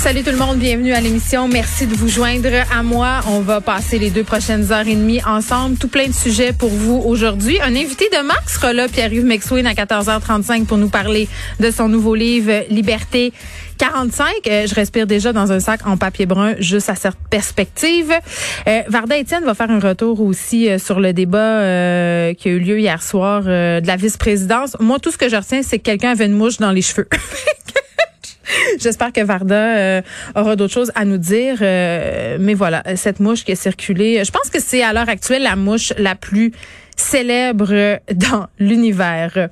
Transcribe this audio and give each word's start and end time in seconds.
Salut 0.00 0.22
tout 0.22 0.30
le 0.30 0.38
monde, 0.38 0.56
bienvenue 0.56 0.94
à 0.94 1.00
l'émission. 1.02 1.46
Merci 1.46 1.86
de 1.86 1.94
vous 1.94 2.08
joindre 2.08 2.48
à 2.74 2.82
moi. 2.82 3.20
On 3.28 3.40
va 3.40 3.60
passer 3.60 3.98
les 3.98 4.08
deux 4.08 4.24
prochaines 4.24 4.72
heures 4.72 4.88
et 4.88 4.94
demie 4.94 5.22
ensemble. 5.24 5.76
Tout 5.76 5.88
plein 5.88 6.06
de 6.06 6.14
sujets 6.14 6.54
pour 6.54 6.70
vous 6.70 7.02
aujourd'hui. 7.04 7.60
Un 7.60 7.76
invité 7.76 8.08
de 8.08 8.24
Max 8.24 8.54
sera 8.54 8.72
là, 8.72 8.88
Pierre-Yves 8.88 9.26
McSween, 9.26 9.66
à 9.66 9.74
14h35 9.74 10.64
pour 10.64 10.78
nous 10.78 10.88
parler 10.88 11.28
de 11.60 11.70
son 11.70 11.90
nouveau 11.90 12.14
livre 12.14 12.64
Liberté 12.70 13.34
45. 13.76 14.26
Euh, 14.46 14.66
je 14.66 14.74
respire 14.74 15.06
déjà 15.06 15.34
dans 15.34 15.52
un 15.52 15.60
sac 15.60 15.86
en 15.86 15.98
papier 15.98 16.24
brun, 16.24 16.54
juste 16.58 16.88
à 16.88 16.94
cette 16.94 17.16
perspective. 17.28 18.10
Euh, 18.68 18.80
Varda 18.88 19.18
Étienne 19.18 19.44
va 19.44 19.52
faire 19.52 19.70
un 19.70 19.80
retour 19.80 20.22
aussi 20.22 20.70
euh, 20.70 20.78
sur 20.78 20.98
le 20.98 21.12
débat 21.12 21.60
qui 22.38 22.48
a 22.48 22.52
eu 22.52 22.58
lieu 22.58 22.80
hier 22.80 23.02
soir 23.02 23.42
de 23.42 23.86
la 23.86 23.96
vice-présidence. 23.96 24.78
Moi, 24.80 24.98
tout 24.98 25.10
ce 25.10 25.18
que 25.18 25.28
je 25.28 25.36
retiens, 25.36 25.62
c'est 25.62 25.78
que 25.78 25.84
quelqu'un 25.84 26.12
avait 26.12 26.24
une 26.24 26.32
mouche 26.32 26.56
dans 26.56 26.72
les 26.72 26.82
cheveux. 26.82 27.06
J'espère 28.78 29.12
que 29.12 29.22
Varda 29.22 29.76
euh, 29.76 30.02
aura 30.34 30.56
d'autres 30.56 30.72
choses 30.72 30.92
à 30.94 31.04
nous 31.04 31.18
dire. 31.18 31.58
Euh, 31.60 32.36
mais 32.40 32.54
voilà, 32.54 32.82
cette 32.96 33.20
mouche 33.20 33.44
qui 33.44 33.52
a 33.52 33.56
circulé, 33.56 34.22
je 34.24 34.30
pense 34.30 34.50
que 34.50 34.60
c'est 34.60 34.82
à 34.82 34.92
l'heure 34.92 35.08
actuelle 35.08 35.42
la 35.42 35.56
mouche 35.56 35.92
la 35.98 36.14
plus 36.14 36.52
célèbre 36.96 37.98
dans 38.14 38.46
l'univers. 38.58 39.48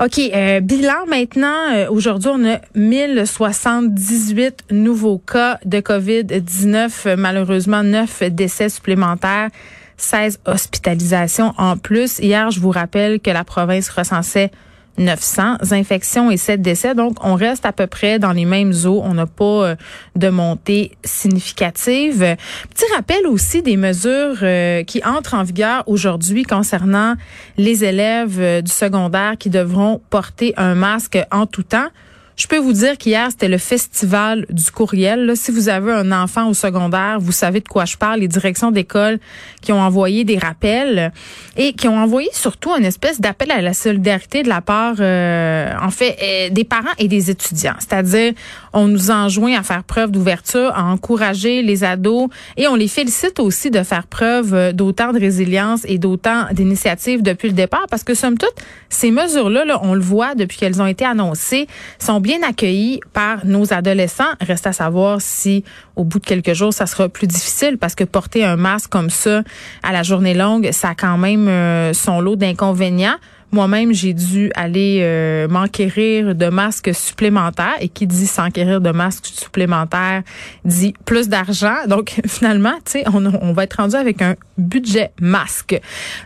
OK, 0.00 0.18
euh, 0.18 0.60
bilan 0.60 1.06
maintenant. 1.08 1.88
Aujourd'hui, 1.90 2.30
on 2.32 2.44
a 2.48 2.60
1078 2.74 4.64
nouveaux 4.70 5.18
cas 5.18 5.58
de 5.64 5.78
COVID-19. 5.80 7.16
Malheureusement, 7.16 7.82
9 7.82 8.24
décès 8.30 8.68
supplémentaires. 8.68 9.48
16 9.96 10.40
hospitalisations 10.46 11.54
en 11.56 11.76
plus. 11.76 12.18
Hier, 12.18 12.50
je 12.50 12.60
vous 12.60 12.70
rappelle 12.70 13.20
que 13.20 13.30
la 13.30 13.44
province 13.44 13.88
recensait 13.90 14.50
900 14.98 15.72
infections 15.72 16.30
et 16.30 16.36
7 16.36 16.62
décès. 16.62 16.94
Donc, 16.94 17.16
on 17.24 17.34
reste 17.34 17.66
à 17.66 17.72
peu 17.72 17.86
près 17.86 18.18
dans 18.18 18.32
les 18.32 18.44
mêmes 18.44 18.72
eaux. 18.84 19.00
On 19.04 19.14
n'a 19.14 19.26
pas 19.26 19.44
euh, 19.44 19.76
de 20.16 20.28
montée 20.28 20.92
significative. 21.04 22.36
Petit 22.70 22.84
rappel 22.94 23.26
aussi 23.26 23.62
des 23.62 23.76
mesures 23.76 24.38
euh, 24.42 24.82
qui 24.84 25.02
entrent 25.04 25.34
en 25.34 25.42
vigueur 25.42 25.84
aujourd'hui 25.86 26.44
concernant 26.44 27.14
les 27.56 27.84
élèves 27.84 28.40
euh, 28.40 28.62
du 28.62 28.70
secondaire 28.70 29.36
qui 29.38 29.50
devront 29.50 30.00
porter 30.10 30.54
un 30.56 30.74
masque 30.74 31.18
en 31.30 31.46
tout 31.46 31.62
temps. 31.62 31.88
Je 32.36 32.48
peux 32.48 32.58
vous 32.58 32.72
dire 32.72 32.98
qu'hier, 32.98 33.30
c'était 33.30 33.48
le 33.48 33.58
festival 33.58 34.44
du 34.50 34.68
courriel. 34.72 35.36
si 35.36 35.52
vous 35.52 35.68
avez 35.68 35.92
un 35.92 36.10
enfant 36.10 36.48
au 36.48 36.54
secondaire, 36.54 37.18
vous 37.20 37.30
savez 37.30 37.60
de 37.60 37.68
quoi 37.68 37.84
je 37.84 37.96
parle. 37.96 38.20
Les 38.20 38.28
directions 38.28 38.72
d'école 38.72 39.20
qui 39.60 39.72
ont 39.72 39.80
envoyé 39.80 40.24
des 40.24 40.36
rappels 40.36 41.12
et 41.56 41.74
qui 41.74 41.86
ont 41.86 41.96
envoyé 41.96 42.28
surtout 42.32 42.74
une 42.76 42.84
espèce 42.84 43.20
d'appel 43.20 43.52
à 43.52 43.62
la 43.62 43.72
solidarité 43.72 44.42
de 44.42 44.48
la 44.48 44.60
part, 44.60 44.96
euh, 44.98 45.70
en 45.80 45.90
fait, 45.90 46.16
euh, 46.22 46.50
des 46.50 46.64
parents 46.64 46.94
et 46.98 47.06
des 47.06 47.30
étudiants. 47.30 47.76
C'est-à-dire, 47.78 48.32
on 48.74 48.88
nous 48.88 49.10
enjoint 49.10 49.56
à 49.58 49.62
faire 49.62 49.84
preuve 49.84 50.10
d'ouverture, 50.10 50.72
à 50.74 50.84
encourager 50.84 51.62
les 51.62 51.84
ados 51.84 52.28
et 52.56 52.68
on 52.68 52.74
les 52.74 52.88
félicite 52.88 53.38
aussi 53.40 53.70
de 53.70 53.82
faire 53.82 54.06
preuve 54.06 54.52
euh, 54.52 54.72
d'autant 54.72 55.12
de 55.12 55.20
résilience 55.20 55.82
et 55.86 55.98
d'autant 55.98 56.46
d'initiatives 56.52 57.22
depuis 57.22 57.48
le 57.48 57.54
départ 57.54 57.86
parce 57.88 58.04
que, 58.04 58.14
somme 58.14 58.36
toute, 58.36 58.54
ces 58.88 59.10
mesures-là, 59.10 59.64
là, 59.64 59.80
on 59.82 59.94
le 59.94 60.00
voit 60.00 60.34
depuis 60.34 60.58
qu'elles 60.58 60.82
ont 60.82 60.86
été 60.86 61.04
annoncées, 61.04 61.68
sont 61.98 62.20
bien 62.20 62.42
accueillis 62.42 63.00
par 63.12 63.46
nos 63.46 63.72
adolescents. 63.72 64.24
Reste 64.40 64.66
à 64.66 64.72
savoir 64.72 65.20
si 65.20 65.64
au 65.96 66.04
bout 66.04 66.18
de 66.18 66.26
quelques 66.26 66.54
jours, 66.54 66.72
ça 66.72 66.86
sera 66.86 67.08
plus 67.08 67.26
difficile 67.26 67.78
parce 67.78 67.94
que 67.94 68.04
porter 68.04 68.44
un 68.44 68.56
masque 68.56 68.90
comme 68.90 69.10
ça 69.10 69.42
à 69.82 69.92
la 69.92 70.02
journée 70.02 70.34
longue, 70.34 70.70
ça 70.72 70.90
a 70.90 70.94
quand 70.94 71.16
même 71.16 71.48
euh, 71.48 71.92
son 71.92 72.20
lot 72.20 72.36
d'inconvénients. 72.36 73.16
Moi-même, 73.54 73.92
j'ai 73.92 74.14
dû 74.14 74.50
aller 74.56 74.98
euh, 75.02 75.46
m'enquérir 75.46 76.34
de 76.34 76.48
masques 76.48 76.92
supplémentaires. 76.92 77.76
Et 77.80 77.88
qui 77.88 78.06
dit 78.06 78.26
s'enquérir 78.26 78.80
de 78.80 78.90
masques 78.90 79.26
supplémentaires 79.26 80.22
dit 80.64 80.92
plus 81.04 81.28
d'argent. 81.28 81.86
Donc, 81.86 82.20
finalement, 82.26 82.74
tu 82.84 82.92
sais, 82.92 83.04
on, 83.06 83.24
on, 83.24 83.52
va 83.52 83.62
être 83.62 83.74
rendu 83.74 83.94
avec 83.94 84.20
un 84.22 84.34
budget 84.58 85.12
masque. 85.20 85.80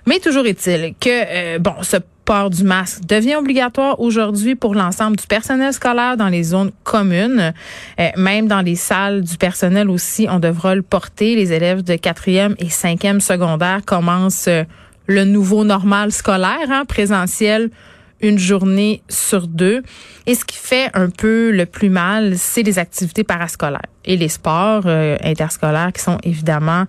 Mais 0.06 0.21
toujours 0.21 0.47
est-il 0.47 0.94
que, 0.99 1.09
euh, 1.11 1.59
bon, 1.59 1.75
ce 1.83 1.99
port 2.28 2.50
du 2.50 2.62
masque 2.62 3.06
devient 3.06 3.37
obligatoire 3.37 4.00
aujourd'hui 4.00 4.55
pour 4.55 4.75
l'ensemble 4.75 5.16
du 5.16 5.27
personnel 5.27 5.72
scolaire 5.72 6.19
dans 6.19 6.28
les 6.28 6.43
zones 6.43 6.72
communes. 6.84 7.55
Euh, 7.99 8.09
même 8.19 8.49
dans 8.49 8.60
les 8.60 8.75
salles 8.75 9.22
du 9.22 9.39
personnel 9.39 9.89
aussi, 9.89 10.27
on 10.31 10.39
devra 10.39 10.75
le 10.75 10.83
porter. 10.83 11.37
Les 11.37 11.55
élèves 11.55 11.83
de 11.83 11.97
quatrième 11.97 12.55
et 12.59 12.69
cinquième 12.69 13.21
secondaire 13.21 13.81
commencent 13.87 14.49
euh, 14.49 14.65
le 15.08 15.24
nouveau 15.24 15.64
normal 15.64 16.12
scolaire, 16.12 16.70
hein, 16.70 16.84
présentiel 16.84 17.70
une 18.20 18.38
journée 18.38 19.02
sur 19.08 19.46
deux. 19.46 19.82
Et 20.26 20.34
ce 20.34 20.44
qui 20.44 20.56
fait 20.56 20.91
un 20.94 21.08
peu 21.08 21.50
le 21.50 21.66
plus 21.66 21.88
mal, 21.88 22.36
c'est 22.36 22.62
les 22.62 22.78
activités 22.78 23.24
parascolaires 23.24 23.80
et 24.04 24.16
les 24.16 24.28
sports 24.28 24.82
euh, 24.86 25.16
interscolaires 25.22 25.92
qui 25.92 26.02
sont 26.02 26.18
évidemment 26.22 26.84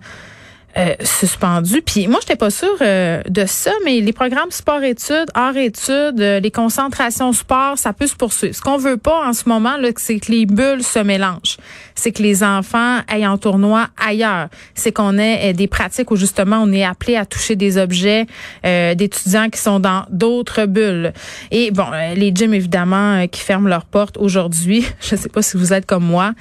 euh, 0.78 0.94
suspendu. 1.02 1.82
Puis 1.82 2.06
moi, 2.06 2.20
j'étais 2.20 2.36
pas 2.36 2.50
sûre 2.50 2.76
euh, 2.80 3.22
de 3.28 3.44
ça, 3.44 3.72
mais 3.84 4.00
les 4.00 4.12
programmes 4.12 4.52
sport-études, 4.52 5.26
hors-études, 5.34 6.20
euh, 6.20 6.38
les 6.38 6.52
concentrations 6.52 7.32
sport, 7.32 7.76
ça 7.76 7.92
peut 7.92 8.06
se 8.06 8.14
poursuivre. 8.14 8.54
Ce 8.54 8.60
qu'on 8.60 8.76
veut 8.76 8.96
pas 8.96 9.26
en 9.26 9.32
ce 9.32 9.48
moment, 9.48 9.74
c'est 9.96 10.20
que 10.20 10.30
les 10.30 10.46
bulles 10.46 10.84
se 10.84 11.00
mélangent. 11.00 11.56
C'est 11.96 12.12
que 12.12 12.22
les 12.22 12.44
enfants 12.44 12.98
aillent 13.08 13.26
en 13.26 13.36
tournoi 13.36 13.88
ailleurs. 14.00 14.46
C'est 14.76 14.92
qu'on 14.92 15.18
ait 15.18 15.52
des 15.54 15.66
pratiques 15.66 16.12
où 16.12 16.16
justement 16.16 16.62
on 16.62 16.70
est 16.72 16.84
appelé 16.84 17.16
à 17.16 17.26
toucher 17.26 17.56
des 17.56 17.76
objets 17.76 18.26
d'étudiants 18.62 19.50
qui 19.50 19.58
sont 19.58 19.80
dans 19.80 20.04
d'autres 20.08 20.66
bulles. 20.66 21.12
Et 21.50 21.72
bon, 21.72 21.86
les 22.14 22.32
gyms 22.34 22.54
évidemment 22.54 23.26
qui 23.26 23.40
ferment 23.40 23.68
leurs 23.68 23.84
portes 23.84 24.16
aujourd'hui. 24.18 24.86
Je 25.00 25.16
sais 25.16 25.28
pas 25.28 25.42
si 25.42 25.56
vous 25.56 25.72
êtes 25.72 25.84
comme 25.84 26.04
moi, 26.04 26.32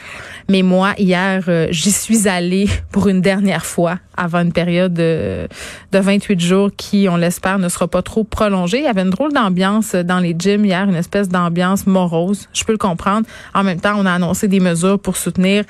mais 0.47 0.61
moi 0.61 0.93
hier, 0.97 1.43
j'y 1.71 1.91
suis 1.91 2.27
allée 2.27 2.69
pour 2.91 3.09
une 3.09 3.21
dernière 3.21 3.65
fois 3.65 3.97
avant 4.19 4.41
une 4.41 4.51
période 4.51 4.93
de, 4.93 5.47
de 5.91 5.99
28 5.99 6.39
jours 6.39 6.69
qui, 6.75 7.07
on 7.09 7.15
l'espère, 7.15 7.57
ne 7.57 7.69
sera 7.69 7.87
pas 7.87 8.01
trop 8.01 8.23
prolongée. 8.23 8.79
Il 8.79 8.83
y 8.83 8.87
avait 8.87 9.01
une 9.01 9.09
drôle 9.09 9.33
d'ambiance 9.33 9.95
dans 9.95 10.19
les 10.19 10.35
gyms 10.37 10.65
hier, 10.65 10.83
une 10.83 10.95
espèce 10.95 11.29
d'ambiance 11.29 11.87
morose. 11.87 12.49
Je 12.53 12.63
peux 12.65 12.73
le 12.73 12.77
comprendre. 12.77 13.25
En 13.53 13.63
même 13.63 13.79
temps, 13.79 13.95
on 13.97 14.05
a 14.05 14.11
annoncé 14.11 14.47
des 14.47 14.59
mesures 14.59 14.99
pour 14.99 15.15
soutenir 15.15 15.63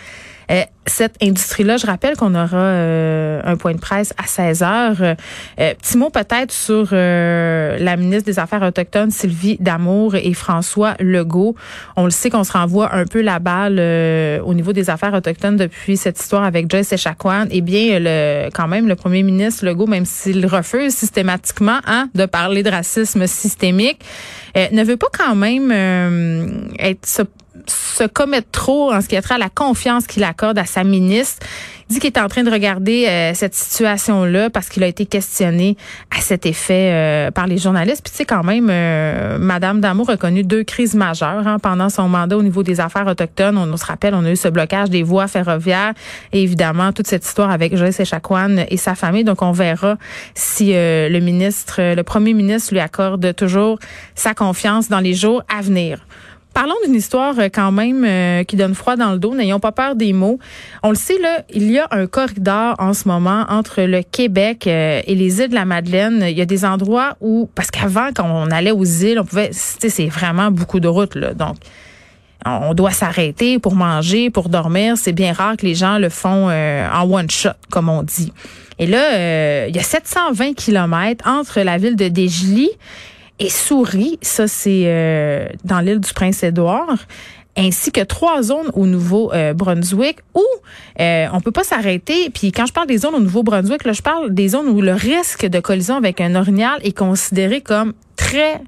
euh, 0.51 0.63
cette 0.85 1.15
industrie-là, 1.21 1.77
je 1.77 1.85
rappelle 1.85 2.17
qu'on 2.17 2.33
aura 2.33 2.57
euh, 2.57 3.41
un 3.45 3.55
point 3.57 3.73
de 3.73 3.79
presse 3.79 4.11
à 4.17 4.25
16 4.25 4.63
heures. 4.63 5.01
Euh, 5.01 5.15
petit 5.75 5.97
mot 5.97 6.09
peut-être 6.09 6.51
sur 6.51 6.87
la 6.91 7.95
ministre 7.97 8.25
des 8.25 8.39
Affaires 8.39 8.63
autochtones, 8.63 9.11
Sylvie 9.11 9.57
Damour 9.59 10.15
et 10.15 10.33
François 10.33 10.95
Legault. 10.99 11.55
On 11.95 12.05
le 12.05 12.09
sait 12.09 12.31
qu'on 12.31 12.43
se 12.43 12.53
renvoie 12.53 12.95
un 12.95 13.05
peu 13.05 13.21
la 13.21 13.37
balle 13.37 13.79
au 14.43 14.53
niveau 14.55 14.73
des 14.73 14.89
affaires 14.89 15.13
autochtones 15.13 15.57
depuis 15.57 15.95
cette 15.95 16.19
histoire 16.19 16.43
avec 16.43 16.69
Joyce 16.71 16.91
Echaquan. 16.91 17.45
Eh 17.51 17.61
bien, 17.61 17.99
le, 17.99 18.49
quand 18.49 18.67
même, 18.67 18.87
le 18.87 18.95
premier 18.95 19.21
ministre 19.21 19.65
Legault, 19.65 19.87
même 19.87 20.05
s'il 20.05 20.45
refuse 20.47 20.95
systématiquement 20.95 21.79
hein, 21.85 22.09
de 22.15 22.25
parler 22.25 22.63
de 22.63 22.71
racisme 22.71 23.27
systémique, 23.27 23.99
ne 24.55 24.83
veut 24.83 24.97
pas 24.97 25.07
quand 25.15 25.35
même 25.35 25.71
être 26.79 27.07
se 27.69 28.03
commettre 28.05 28.49
trop 28.51 28.93
en 28.93 29.01
ce 29.01 29.07
qui 29.07 29.15
a 29.15 29.21
trait 29.21 29.37
la 29.37 29.49
confiance 29.49 30.07
qu'il 30.07 30.23
accorde 30.23 30.57
à 30.57 30.65
sa 30.65 30.83
ministre. 30.83 31.45
Il 31.89 31.93
dit 31.93 31.99
qu'il 32.01 32.11
est 32.11 32.19
en 32.19 32.27
train 32.27 32.43
de 32.43 32.51
regarder 32.51 33.07
euh, 33.07 33.31
cette 33.33 33.55
situation-là 33.55 34.51
parce 34.51 34.69
qu'il 34.69 34.83
a 34.83 34.87
été 34.87 35.07
questionné 35.07 35.75
à 36.15 36.21
cet 36.21 36.45
effet 36.45 36.91
euh, 36.91 37.31
par 37.31 37.47
les 37.47 37.57
journalistes. 37.57 38.03
Puis 38.03 38.11
tu 38.11 38.17
sais 38.17 38.25
quand 38.25 38.43
même, 38.43 38.67
euh, 38.69 39.39
Madame 39.39 39.81
Damour 39.81 40.11
a 40.11 40.17
connu 40.17 40.43
deux 40.43 40.63
crises 40.63 40.93
majeures 40.93 41.47
hein, 41.47 41.57
pendant 41.57 41.89
son 41.89 42.07
mandat 42.07 42.37
au 42.37 42.43
niveau 42.43 42.61
des 42.61 42.79
affaires 42.79 43.07
autochtones. 43.07 43.57
On, 43.57 43.75
se 43.75 43.85
rappelle, 43.85 44.13
on 44.13 44.23
a 44.23 44.29
eu 44.29 44.35
ce 44.35 44.47
blocage 44.47 44.91
des 44.91 45.01
voies 45.01 45.27
ferroviaires 45.27 45.93
et 46.31 46.43
évidemment 46.43 46.93
toute 46.93 47.07
cette 47.07 47.25
histoire 47.25 47.49
avec 47.49 47.75
Joyce 47.75 47.99
Echaquan 47.99 48.65
et 48.69 48.77
sa 48.77 48.93
famille. 48.93 49.23
Donc 49.23 49.41
on 49.41 49.51
verra 49.51 49.97
si 50.35 50.73
le 50.73 51.19
ministre, 51.19 51.95
le 51.95 52.03
premier 52.03 52.33
ministre 52.33 52.71
lui 52.71 52.81
accorde 52.81 53.33
toujours 53.35 53.79
sa 54.13 54.35
confiance 54.35 54.89
dans 54.89 54.99
les 54.99 55.15
jours 55.15 55.41
à 55.49 55.61
venir. 55.61 55.97
Parlons 56.53 56.75
d'une 56.83 56.95
histoire 56.95 57.37
euh, 57.37 57.47
quand 57.53 57.71
même 57.71 58.03
euh, 58.03 58.43
qui 58.43 58.55
donne 58.55 58.73
froid 58.73 58.95
dans 58.95 59.11
le 59.11 59.19
dos. 59.19 59.35
N'ayons 59.35 59.59
pas 59.59 59.71
peur 59.71 59.95
des 59.95 60.13
mots. 60.13 60.39
On 60.81 60.89
le 60.89 60.95
sait, 60.95 61.19
là, 61.19 61.43
il 61.53 61.69
y 61.71 61.77
a 61.77 61.87
un 61.91 62.07
corridor 62.07 62.75
en 62.79 62.93
ce 62.93 63.07
moment 63.07 63.45
entre 63.49 63.83
le 63.83 64.01
Québec 64.01 64.65
euh, 64.65 65.01
et 65.05 65.15
les 65.15 65.41
îles 65.41 65.49
de 65.49 65.55
la 65.55 65.65
Madeleine. 65.65 66.25
Il 66.27 66.37
y 66.37 66.41
a 66.41 66.45
des 66.45 66.65
endroits 66.65 67.17
où, 67.21 67.49
parce 67.53 67.69
qu'avant, 67.69 68.09
quand 68.15 68.25
on 68.25 68.49
allait 68.51 68.71
aux 68.71 68.83
îles, 68.83 69.19
on 69.19 69.25
pouvait, 69.25 69.51
c'est 69.53 70.07
vraiment 70.07 70.49
beaucoup 70.49 70.79
de 70.79 70.87
routes, 70.87 71.15
là. 71.15 71.33
Donc, 71.33 71.57
on 72.45 72.73
doit 72.73 72.91
s'arrêter 72.91 73.59
pour 73.59 73.75
manger, 73.75 74.29
pour 74.29 74.49
dormir. 74.49 74.95
C'est 74.97 75.11
bien 75.11 75.33
rare 75.33 75.55
que 75.57 75.65
les 75.65 75.75
gens 75.75 75.97
le 75.97 76.07
font 76.07 76.49
en 76.49 77.11
one 77.11 77.29
shot, 77.29 77.49
comme 77.69 77.89
on 77.89 78.01
dit. 78.01 78.31
Et 78.79 78.87
là, 78.87 79.67
il 79.67 79.75
y 79.75 79.79
a 79.79 79.83
720 79.83 80.53
kilomètres 80.53 81.27
entre 81.27 81.59
la 81.59 81.77
ville 81.77 81.97
de 81.97 82.07
Desjely 82.07 82.69
et 83.39 83.49
Souris, 83.49 84.19
ça 84.21 84.47
c'est 84.47 85.49
dans 85.63 85.79
l'île 85.79 85.99
du 85.99 86.13
Prince-Édouard 86.13 86.97
ainsi 87.59 87.91
que 87.91 88.01
trois 88.01 88.41
zones 88.41 88.71
au 88.73 88.85
Nouveau-Brunswick 88.85 90.19
où 90.33 90.43
euh, 90.99 91.27
on 91.33 91.41
peut 91.41 91.51
pas 91.51 91.63
s'arrêter. 91.63 92.29
Puis 92.29 92.51
quand 92.51 92.65
je 92.65 92.73
parle 92.73 92.87
des 92.87 92.97
zones 92.97 93.15
au 93.15 93.19
Nouveau-Brunswick, 93.19 93.83
là, 93.83 93.91
je 93.91 94.01
parle 94.01 94.33
des 94.33 94.49
zones 94.49 94.69
où 94.69 94.81
le 94.81 94.93
risque 94.93 95.45
de 95.45 95.59
collision 95.59 95.97
avec 95.97 96.21
un 96.21 96.35
orignal 96.35 96.79
est 96.83 96.97
considéré 96.97 97.61
comme 97.61 97.93
très 98.15 98.61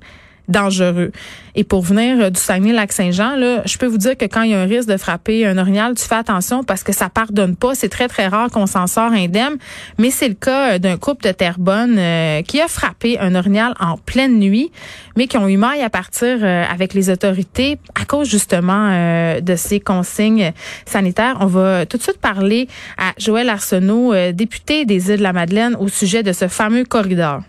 dangereux. 0.51 1.11
Et 1.55 1.63
pour 1.63 1.81
venir 1.81 2.17
euh, 2.19 2.29
du 2.29 2.39
Saguenay-Lac-Saint-Jean, 2.39 3.35
là, 3.35 3.61
je 3.65 3.77
peux 3.77 3.85
vous 3.85 3.97
dire 3.97 4.17
que 4.17 4.25
quand 4.25 4.43
il 4.43 4.51
y 4.51 4.53
a 4.53 4.61
un 4.61 4.65
risque 4.65 4.87
de 4.87 4.97
frapper 4.97 5.45
un 5.45 5.57
orignal, 5.57 5.95
tu 5.95 6.05
fais 6.05 6.15
attention 6.15 6.63
parce 6.63 6.83
que 6.83 6.93
ça 6.93 7.09
pardonne 7.09 7.55
pas. 7.55 7.75
C'est 7.75 7.89
très, 7.89 8.07
très 8.07 8.27
rare 8.27 8.49
qu'on 8.49 8.67
s'en 8.67 8.87
sort 8.87 9.11
indemne. 9.11 9.57
Mais 9.97 10.11
c'est 10.11 10.29
le 10.29 10.35
cas 10.35 10.73
euh, 10.73 10.79
d'un 10.79 10.97
couple 10.97 11.25
de 11.27 11.31
Terrebonne 11.31 11.97
euh, 11.97 12.41
qui 12.41 12.61
a 12.61 12.67
frappé 12.67 13.19
un 13.19 13.35
orignal 13.35 13.73
en 13.79 13.97
pleine 13.97 14.39
nuit, 14.39 14.71
mais 15.17 15.27
qui 15.27 15.37
ont 15.37 15.47
eu 15.47 15.57
maille 15.57 15.81
à 15.81 15.89
partir 15.89 16.43
avec 16.43 16.93
les 16.93 17.09
autorités 17.09 17.77
à 17.99 18.05
cause 18.05 18.29
justement 18.29 19.39
de 19.39 19.55
ces 19.55 19.79
consignes 19.79 20.51
sanitaires. 20.85 21.37
On 21.39 21.45
va 21.45 21.85
tout 21.85 21.97
de 21.97 22.03
suite 22.03 22.19
parler 22.19 22.67
à 22.97 23.13
Joël 23.17 23.49
Arsenault, 23.49 24.13
député 24.31 24.85
des 24.85 25.09
Îles-de-la-Madeleine, 25.09 25.75
au 25.79 25.87
sujet 25.87 26.23
de 26.23 26.31
ce 26.31 26.47
fameux 26.47 26.85
corridor. 26.85 27.41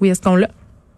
Oui, 0.00 0.08
est-ce 0.08 0.20
qu'on 0.20 0.36
l'a? 0.36 0.48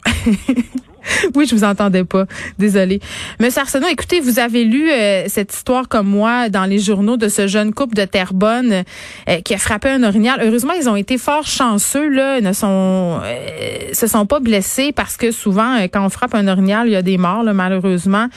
oui, 1.34 1.46
je 1.46 1.54
vous 1.54 1.64
entendais 1.64 2.04
pas. 2.04 2.26
Désolée. 2.58 3.00
Monsieur 3.40 3.62
Arsenault, 3.62 3.88
écoutez, 3.88 4.20
vous 4.20 4.38
avez 4.38 4.64
lu 4.64 4.90
euh, 4.90 5.24
cette 5.28 5.52
histoire 5.52 5.88
comme 5.88 6.08
moi 6.08 6.48
dans 6.48 6.64
les 6.64 6.78
journaux 6.78 7.16
de 7.16 7.28
ce 7.28 7.46
jeune 7.46 7.72
couple 7.72 7.94
de 7.94 8.04
Terrebonne 8.04 8.84
euh, 9.28 9.40
qui 9.40 9.54
a 9.54 9.58
frappé 9.58 9.90
un 9.90 10.02
orignal. 10.02 10.40
Heureusement, 10.42 10.72
ils 10.72 10.88
ont 10.88 10.96
été 10.96 11.18
fort 11.18 11.46
chanceux 11.46 12.08
là, 12.08 12.40
ne 12.40 12.52
sont 12.52 13.20
euh, 13.24 13.92
se 13.92 14.06
sont 14.06 14.26
pas 14.26 14.40
blessés 14.40 14.92
parce 14.92 15.16
que 15.16 15.30
souvent 15.30 15.76
quand 15.92 16.04
on 16.04 16.08
frappe 16.08 16.34
un 16.34 16.48
orignal, 16.48 16.86
il 16.88 16.92
y 16.92 16.96
a 16.96 17.02
des 17.02 17.18
morts 17.18 17.42
là, 17.42 17.52
malheureusement. 17.52 18.28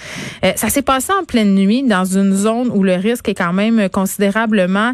ça 0.56 0.70
s'est 0.70 0.82
passé 0.82 1.12
en 1.20 1.24
pleine 1.24 1.56
nuit 1.56 1.84
dans 1.84 2.06
une 2.06 2.34
zone 2.34 2.70
où 2.74 2.84
le 2.84 2.96
risque 2.96 3.30
est 3.30 3.34
quand 3.34 3.54
même 3.54 3.90
considérablement 3.90 4.94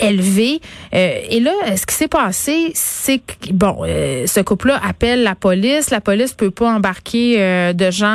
élevé. 0.00 0.60
Euh, 0.94 1.20
et 1.30 1.40
là, 1.40 1.52
ce 1.76 1.86
qui 1.86 1.94
s'est 1.94 2.08
passé, 2.08 2.70
c'est 2.74 3.18
que 3.18 3.52
bon, 3.52 3.82
euh, 3.82 4.26
ce 4.26 4.40
couple-là 4.40 4.80
appelle 4.86 5.22
la 5.22 5.34
police. 5.34 5.90
La 5.90 6.00
police 6.00 6.32
peut 6.32 6.50
pas 6.50 6.70
embarquer 6.70 7.36
euh, 7.38 7.72
de 7.72 7.90
gens 7.90 8.08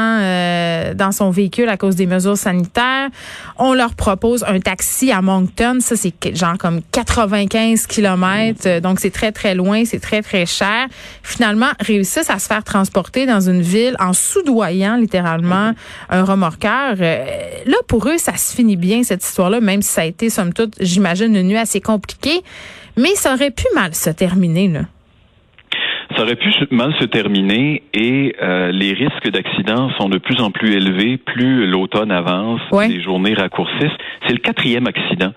dans 0.95 1.11
son 1.11 1.29
véhicule 1.29 1.69
à 1.69 1.77
cause 1.77 1.95
des 1.95 2.05
mesures 2.05 2.37
sanitaires. 2.37 3.09
On 3.57 3.73
leur 3.73 3.95
propose 3.95 4.43
un 4.45 4.59
taxi 4.59 5.11
à 5.11 5.21
Moncton. 5.21 5.77
Ça, 5.79 5.95
c'est 5.95 6.13
genre 6.35 6.57
comme 6.57 6.81
95 6.91 7.87
kilomètres. 7.87 8.79
Donc, 8.79 8.99
c'est 8.99 9.11
très, 9.11 9.31
très 9.31 9.55
loin. 9.55 9.85
C'est 9.85 9.99
très, 9.99 10.21
très 10.21 10.45
cher. 10.45 10.87
Finalement, 11.21 11.69
réussissent 11.79 12.29
à 12.29 12.39
se 12.39 12.47
faire 12.47 12.63
transporter 12.63 13.25
dans 13.25 13.41
une 13.41 13.61
ville 13.61 13.95
en 13.99 14.13
soudoyant 14.13 14.95
littéralement 14.97 15.73
un 16.09 16.23
remorqueur. 16.23 16.95
là, 16.95 17.77
pour 17.87 18.07
eux, 18.07 18.17
ça 18.17 18.35
se 18.37 18.55
finit 18.55 18.77
bien, 18.77 19.03
cette 19.03 19.23
histoire-là, 19.23 19.59
même 19.59 19.81
si 19.81 19.89
ça 19.89 20.01
a 20.01 20.05
été, 20.05 20.29
somme 20.29 20.53
toute, 20.53 20.75
j'imagine, 20.79 21.35
une 21.35 21.47
nuit 21.47 21.57
assez 21.57 21.72
c'est 21.73 21.81
compliqué, 21.81 22.43
mais 22.97 23.15
ça 23.15 23.33
aurait 23.33 23.51
pu 23.51 23.65
mal 23.73 23.95
se 23.95 24.11
terminer, 24.11 24.67
là. 24.67 24.81
Ça 26.15 26.21
aurait 26.21 26.35
pu 26.35 26.51
mal 26.69 26.93
se 26.99 27.05
terminer 27.05 27.81
et 27.91 28.35
euh, 28.39 28.71
les 28.71 28.93
risques 28.93 29.29
d'accident 29.31 29.89
sont 29.97 30.09
de 30.09 30.19
plus 30.19 30.39
en 30.41 30.51
plus 30.51 30.73
élevés 30.73 31.17
plus 31.17 31.65
l'automne 31.65 32.11
avance, 32.11 32.61
les 32.87 33.01
journées 33.01 33.33
raccourcissent. 33.33 33.97
C'est 34.27 34.33
le 34.33 34.37
quatrième 34.37 34.85
accident 34.85 35.31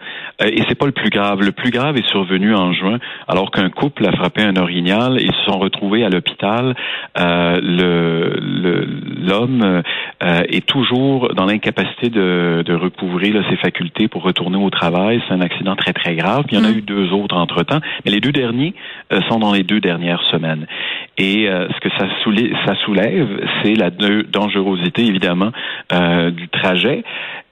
et 0.44 0.62
c'est 0.68 0.74
pas 0.74 0.86
le 0.86 0.92
plus 0.92 1.10
grave. 1.10 1.40
Le 1.40 1.52
plus 1.52 1.70
grave 1.70 1.96
est 1.96 2.06
survenu 2.08 2.54
en 2.54 2.72
juin 2.72 2.98
alors 3.26 3.50
qu'un 3.50 3.70
couple 3.70 4.06
a 4.06 4.12
frappé 4.12 4.42
un 4.42 4.56
orignal 4.56 5.18
et 5.18 5.26
se 5.26 5.50
sont 5.50 5.58
retrouvés 5.58 6.04
à 6.04 6.10
l'hôpital. 6.10 6.74
Euh, 7.18 7.60
l'homme 7.60 9.82
euh, 10.22 10.42
est 10.48 10.66
toujours 10.66 11.34
dans 11.34 11.46
l'incapacité 11.46 12.10
de, 12.10 12.62
de 12.64 12.74
recouvrir 12.74 13.42
ses 13.48 13.56
facultés 13.56 14.08
pour 14.08 14.22
retourner 14.22 14.58
au 14.58 14.70
travail. 14.70 15.22
C'est 15.26 15.34
un 15.34 15.40
accident 15.40 15.76
très 15.76 15.92
très 15.92 16.14
grave. 16.14 16.44
il 16.50 16.58
y 16.58 16.60
en 16.60 16.64
a 16.64 16.70
mm. 16.70 16.78
eu 16.78 16.82
deux 16.82 17.12
autres 17.12 17.36
entre 17.36 17.62
temps, 17.62 17.80
mais 18.04 18.10
les 18.10 18.20
deux 18.20 18.32
derniers 18.32 18.74
sont 19.28 19.38
dans 19.38 19.52
les 19.52 19.62
deux 19.62 19.80
dernières 19.80 20.22
semaines. 20.30 20.66
Et 21.18 21.48
euh, 21.48 21.68
ce 21.74 21.80
que 21.80 21.88
ça 21.96 22.06
soulève, 22.22 22.54
ça 22.66 22.74
soulève, 22.84 23.40
c'est 23.62 23.74
la 23.74 23.90
dangerosité 23.90 25.06
évidemment 25.06 25.50
euh, 25.92 26.30
du 26.30 26.48
trajet 26.48 27.04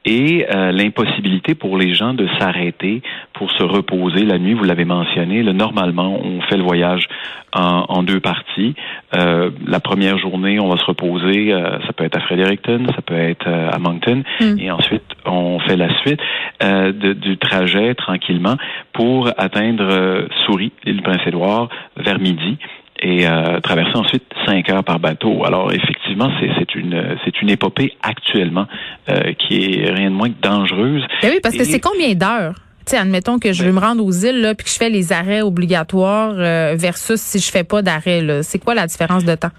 et 0.05 0.47
euh, 0.49 0.73
l'impossibilité 0.73 1.55
pour 1.55 1.79
les 1.79 1.95
gens 1.95 2.15
de 2.15 2.27
s'arrêter 2.39 3.03
pour 3.33 3.51
se 3.53 3.63
reposer 3.63 4.25
la 4.25 4.39
nuit. 4.39 4.55
Vous 4.55 4.65
l'avez 4.65 4.85
mentionné. 4.85 5.43
normalement, 5.43 6.21
on 6.23 6.41
fait 6.43 6.57
le 6.57 6.63
voyage 6.63 7.09
en, 7.53 8.03
deux 8.03 8.19
parties. 8.19 8.75
la 9.13 9.79
première 9.79 10.19
journée, 10.19 10.59
on 10.59 10.69
va 10.69 10.77
se 10.77 10.85
reposer. 10.85 11.55
ça 11.87 11.93
peut 11.93 12.03
être 12.03 12.17
à 12.17 12.21
Fredericton, 12.21 12.87
ça 12.89 13.01
peut 13.01 13.15
être 13.15 13.47
à 13.47 13.79
Moncton, 13.79 14.25
mm. 14.41 14.59
et 14.59 14.73
ensuite 14.73 15.05
on 15.25 15.61
fait 15.61 15.77
la 15.77 15.97
suite 16.01 16.19
du 16.61 17.39
trajet 17.39 17.95
tranquillement 17.95 18.57
pour 18.93 19.31
atteindre 19.37 20.27
Souris, 20.45 20.73
l'île 20.85 21.03
Prince-Édouard, 21.03 21.69
vers 21.97 22.19
midi 22.19 22.59
et 23.01 23.27
euh, 23.27 23.61
traverser 23.61 23.97
ensuite 23.97 24.25
cinq 24.47 24.69
heures 24.71 24.85
par 24.85 24.99
bateau. 24.99 25.45
Alors 25.45 25.73
effectivement, 25.73 26.31
c'est 26.41 26.75
une 26.75 27.17
c'est 27.25 27.41
une 27.43 27.51
épopée 27.51 27.93
actuellement 28.03 28.67
euh, 29.09 29.33
qui 29.35 29.65
est 29.65 29.91
rien 29.91 30.11
de 30.11 30.15
moins 30.15 30.31
que 30.31 30.41
dangereuse. 30.41 31.05
Ben 31.23 31.31
oui, 31.33 31.41
parce 31.43 31.57
que 31.57 31.65
c'est 31.65 31.81
combien 31.81 32.15
d'heures? 32.15 32.55
sais, 32.87 32.99
admettons 32.99 33.39
que 33.39 33.53
je 33.53 33.65
veux 33.65 33.71
ben 33.71 33.77
me 33.77 33.81
rendre 33.81 34.05
aux 34.05 34.13
îles 34.13 34.43
là, 34.43 34.55
puis 34.55 34.65
que 34.65 34.71
je 34.71 34.77
fais 34.77 34.91
les 34.91 35.13
arrêts 35.13 35.41
obligatoires 35.41 36.35
euh, 36.37 36.75
versus 36.77 37.21
si 37.21 37.39
je 37.39 37.51
fais 37.51 37.65
pas 37.65 37.81
d'arrêt. 37.81 38.43
C'est 38.43 38.59
quoi 38.59 38.75
la 38.75 38.87
différence 38.87 39.25
de 39.25 39.35
temps? 39.35 39.51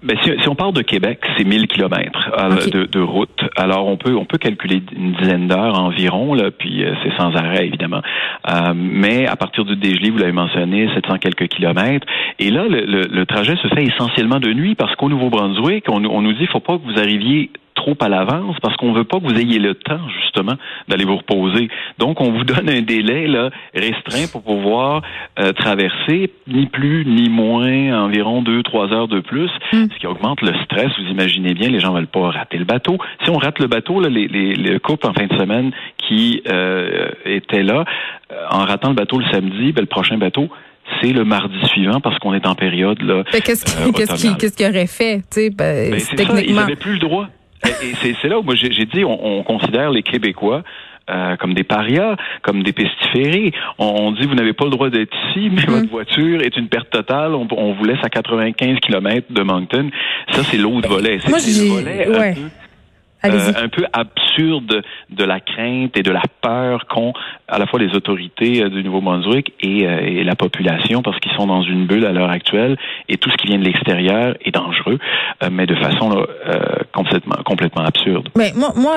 Ben, 0.00 0.16
si, 0.22 0.30
si, 0.40 0.48
on 0.48 0.54
part 0.54 0.72
de 0.72 0.82
Québec, 0.82 1.18
c'est 1.36 1.44
1000 1.44 1.66
kilomètres 1.66 2.30
euh, 2.38 2.70
de, 2.70 2.84
de, 2.84 3.00
route. 3.00 3.40
Alors 3.56 3.88
on 3.88 3.96
peut 3.96 4.14
on 4.14 4.24
peut 4.26 4.38
calculer 4.38 4.80
une 4.94 5.12
dizaine 5.14 5.48
d'heures 5.48 5.76
environ, 5.76 6.34
là, 6.34 6.52
puis 6.56 6.84
euh, 6.84 6.94
c'est 7.02 7.16
sans 7.16 7.34
arrêt 7.34 7.66
évidemment. 7.66 8.00
Euh, 8.48 8.74
mais 8.76 9.26
à 9.26 9.34
partir 9.34 9.64
du 9.64 9.74
dégelé, 9.74 10.10
vous 10.10 10.18
l'avez 10.18 10.32
mentionné, 10.32 10.88
700 10.94 11.18
quelques 11.18 11.48
kilomètres. 11.48 12.06
Et 12.38 12.50
là, 12.50 12.68
le, 12.68 12.84
le, 12.84 13.26
trajet 13.26 13.56
se 13.56 13.66
fait 13.68 13.82
essentiellement 13.82 14.38
de 14.38 14.52
nuit 14.52 14.76
parce 14.76 14.94
qu'au 14.94 15.08
Nouveau-Brunswick, 15.08 15.86
on, 15.88 16.04
on 16.04 16.22
nous 16.22 16.32
dit, 16.32 16.46
faut 16.46 16.60
pas 16.60 16.78
que 16.78 16.84
vous 16.84 16.98
arriviez 16.98 17.50
trop 17.78 17.96
à 18.00 18.08
l'avance 18.08 18.56
parce 18.60 18.76
qu'on 18.76 18.92
veut 18.92 19.04
pas 19.04 19.18
que 19.20 19.24
vous 19.24 19.38
ayez 19.38 19.58
le 19.58 19.74
temps 19.74 20.00
justement 20.20 20.54
d'aller 20.88 21.04
vous 21.04 21.16
reposer. 21.16 21.68
Donc 21.98 22.20
on 22.20 22.32
vous 22.32 22.44
donne 22.44 22.68
un 22.68 22.82
délai 22.82 23.26
là 23.26 23.50
restreint 23.74 24.26
pour 24.30 24.42
pouvoir 24.42 25.02
euh, 25.38 25.52
traverser 25.52 26.32
ni 26.46 26.66
plus 26.66 27.04
ni 27.06 27.28
moins 27.28 28.04
environ 28.04 28.42
deux 28.42 28.62
trois 28.62 28.92
heures 28.92 29.08
de 29.08 29.20
plus, 29.20 29.50
hmm. 29.72 29.86
ce 29.92 29.98
qui 29.98 30.06
augmente 30.06 30.42
le 30.42 30.52
stress. 30.64 30.90
Vous 30.98 31.10
imaginez 31.10 31.54
bien, 31.54 31.68
les 31.68 31.80
gens 31.80 31.94
veulent 31.94 32.06
pas 32.06 32.30
rater 32.30 32.58
le 32.58 32.64
bateau. 32.64 32.98
Si 33.24 33.30
on 33.30 33.38
rate 33.38 33.58
le 33.60 33.68
bateau, 33.68 34.00
là, 34.00 34.08
les, 34.08 34.26
les, 34.26 34.54
les 34.54 34.78
couples 34.80 35.06
en 35.06 35.12
fin 35.12 35.26
de 35.26 35.36
semaine 35.36 35.70
qui 35.96 36.42
euh, 36.48 37.08
étaient 37.24 37.62
là, 37.62 37.84
euh, 38.32 38.44
en 38.50 38.64
ratant 38.64 38.88
le 38.88 38.94
bateau 38.94 39.18
le 39.18 39.26
samedi, 39.30 39.72
ben, 39.72 39.82
le 39.82 39.86
prochain 39.86 40.18
bateau 40.18 40.48
c'est 41.02 41.12
le 41.12 41.24
mardi 41.24 41.58
suivant 41.66 42.00
parce 42.00 42.18
qu'on 42.18 42.32
est 42.32 42.46
en 42.46 42.54
période 42.54 43.00
là. 43.02 43.22
Qu'est-ce 43.30 44.56
qu'il 44.56 44.66
aurait 44.66 44.86
fait, 44.86 45.18
tu 45.18 45.22
sais, 45.30 45.50
ben, 45.50 45.90
ben 45.90 46.00
techniquement. 46.00 46.62
Ça, 46.62 46.66
il 46.70 46.76
plus 46.76 46.94
le 46.94 46.98
droit. 46.98 47.28
Et 47.64 48.14
c'est 48.20 48.28
là 48.28 48.38
où 48.38 48.42
moi 48.42 48.54
j'ai 48.54 48.86
dit, 48.86 49.04
on, 49.04 49.42
considère 49.42 49.90
les 49.90 50.02
Québécois 50.02 50.62
euh, 51.10 51.36
comme 51.36 51.54
des 51.54 51.64
parias, 51.64 52.16
comme 52.42 52.62
des 52.62 52.72
pestiférés. 52.72 53.52
On, 53.78 54.12
dit 54.12 54.26
vous 54.26 54.34
n'avez 54.34 54.52
pas 54.52 54.64
le 54.64 54.70
droit 54.70 54.90
d'être 54.90 55.16
ici, 55.30 55.50
mais 55.50 55.62
mm. 55.62 55.70
votre 55.70 55.90
voiture 55.90 56.42
est 56.42 56.56
une 56.56 56.68
perte 56.68 56.90
totale. 56.90 57.34
On, 57.34 57.72
vous 57.72 57.84
laisse 57.84 58.02
à 58.02 58.10
95 58.10 58.78
km 58.80 59.26
de 59.30 59.42
Moncton. 59.42 59.90
Ça, 60.32 60.42
c'est 60.44 60.58
l'autre 60.58 60.88
volet. 60.88 61.18
C'est 61.20 61.30
le 61.30 61.68
volet 61.68 62.06
un 62.06 62.34
peu 62.34 62.40
euh, 63.24 63.52
un 63.56 63.68
peu 63.68 63.84
absurde 63.92 64.82
de 65.10 65.24
la 65.24 65.40
crainte 65.40 65.96
et 65.96 66.02
de 66.02 66.10
la 66.10 66.22
peur 66.40 66.86
qu'ont 66.86 67.12
à 67.48 67.58
la 67.58 67.66
fois 67.66 67.80
les 67.80 67.94
autorités 67.94 68.62
euh, 68.62 68.68
du 68.68 68.84
Nouveau-Brunswick 68.84 69.54
et, 69.60 69.86
euh, 69.86 70.00
et, 70.00 70.22
la 70.22 70.36
population 70.36 71.02
parce 71.02 71.18
qu'ils 71.18 71.32
sont 71.32 71.46
dans 71.46 71.62
une 71.62 71.86
bulle 71.86 72.04
à 72.04 72.12
l'heure 72.12 72.30
actuelle 72.30 72.76
et 73.08 73.16
tout 73.16 73.30
ce 73.30 73.36
qui 73.36 73.48
vient 73.48 73.58
de 73.58 73.64
l'extérieur 73.64 74.36
est 74.44 74.52
dangereux, 74.52 74.98
mais 75.50 75.66
de 75.66 75.74
façon 75.74 76.26
complètement, 76.92 77.36
complètement 77.44 77.84
absurde. 77.84 78.28
Mais 78.36 78.52
moi, 78.54 78.72
moi 78.76 78.96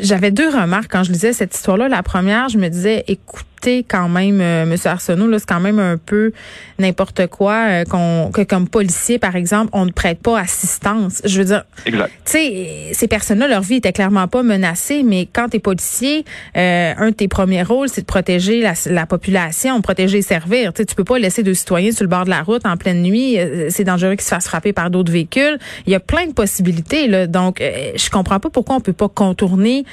j'avais 0.00 0.30
deux 0.30 0.48
remarques 0.48 0.90
quand 0.90 1.02
je 1.02 1.12
lisais 1.12 1.32
cette 1.32 1.54
histoire-là. 1.54 1.88
La 1.88 2.02
première, 2.02 2.48
je 2.48 2.58
me 2.58 2.68
disais, 2.68 3.04
écoute, 3.08 3.46
quand 3.88 4.08
même, 4.08 4.40
euh, 4.40 4.66
Monsieur 4.66 4.90
Arsenault, 4.90 5.26
là, 5.26 5.38
c'est 5.38 5.48
quand 5.48 5.60
même 5.60 5.78
un 5.78 5.96
peu 5.96 6.32
n'importe 6.78 7.26
quoi 7.26 7.54
euh, 7.68 7.84
qu'on 7.84 8.30
que 8.32 8.42
comme 8.42 8.68
policier, 8.68 9.18
par 9.18 9.36
exemple, 9.36 9.70
on 9.72 9.86
ne 9.86 9.90
prête 9.90 10.20
pas 10.20 10.38
assistance. 10.38 11.22
Je 11.24 11.38
veux 11.38 11.44
dire, 11.44 11.64
tu 11.84 11.92
sais, 12.24 12.90
ces 12.92 13.08
personnes-là, 13.08 13.48
leur 13.48 13.62
vie 13.62 13.76
était 13.76 13.92
clairement 13.92 14.28
pas 14.28 14.42
menacée, 14.42 15.02
mais 15.02 15.28
quand 15.32 15.48
tu 15.48 15.56
es 15.56 15.60
policier, 15.60 16.24
euh, 16.56 16.92
un 16.96 17.10
de 17.10 17.14
tes 17.14 17.28
premiers 17.28 17.62
rôles, 17.62 17.88
c'est 17.88 18.02
de 18.02 18.06
protéger 18.06 18.60
la, 18.60 18.74
la, 18.86 19.06
population, 19.06 19.80
protéger 19.82 20.18
et 20.18 20.22
servir. 20.22 20.72
Tu 20.72 20.82
sais, 20.82 20.86
tu 20.86 20.94
peux 20.94 21.04
pas 21.04 21.18
laisser 21.18 21.42
deux 21.42 21.54
citoyens 21.54 21.92
sur 21.92 22.04
le 22.04 22.10
bord 22.10 22.24
de 22.24 22.30
la 22.30 22.42
route 22.42 22.64
en 22.66 22.76
pleine 22.76 23.02
nuit. 23.02 23.38
C'est 23.70 23.84
dangereux 23.84 24.12
qu'ils 24.12 24.22
se 24.22 24.28
fassent 24.28 24.48
frapper 24.48 24.72
par 24.72 24.90
d'autres 24.90 25.12
véhicules. 25.12 25.58
Il 25.86 25.92
y 25.92 25.96
a 25.96 26.00
plein 26.00 26.26
de 26.26 26.32
possibilités. 26.32 27.08
Là. 27.08 27.26
Donc, 27.26 27.60
je 27.60 28.10
comprends 28.10 28.40
pas 28.40 28.50
pourquoi 28.50 28.76
on 28.76 28.80
peut 28.80 28.92
pas 28.92 29.08
contourner 29.08 29.84